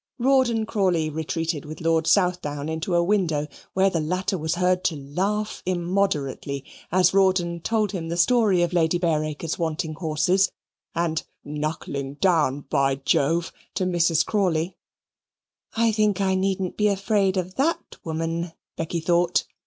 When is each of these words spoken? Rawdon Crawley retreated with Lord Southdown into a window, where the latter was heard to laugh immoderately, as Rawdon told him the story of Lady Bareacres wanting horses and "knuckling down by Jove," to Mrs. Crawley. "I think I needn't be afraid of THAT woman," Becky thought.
Rawdon 0.17 0.65
Crawley 0.65 1.11
retreated 1.11 1.63
with 1.63 1.79
Lord 1.79 2.07
Southdown 2.07 2.67
into 2.67 2.95
a 2.95 3.03
window, 3.03 3.45
where 3.73 3.91
the 3.91 3.99
latter 3.99 4.35
was 4.35 4.55
heard 4.55 4.83
to 4.85 4.95
laugh 4.95 5.61
immoderately, 5.63 6.65
as 6.91 7.13
Rawdon 7.13 7.59
told 7.59 7.91
him 7.91 8.09
the 8.09 8.17
story 8.17 8.63
of 8.63 8.73
Lady 8.73 8.97
Bareacres 8.97 9.59
wanting 9.59 9.93
horses 9.93 10.51
and 10.95 11.21
"knuckling 11.43 12.15
down 12.15 12.61
by 12.61 12.95
Jove," 12.95 13.51
to 13.75 13.85
Mrs. 13.85 14.25
Crawley. 14.25 14.75
"I 15.77 15.91
think 15.91 16.19
I 16.19 16.33
needn't 16.33 16.77
be 16.77 16.87
afraid 16.87 17.37
of 17.37 17.53
THAT 17.53 17.97
woman," 18.03 18.53
Becky 18.75 19.01
thought. 19.01 19.43